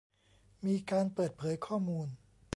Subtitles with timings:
[0.65, 2.07] มีการเปิดเผยข้อมูล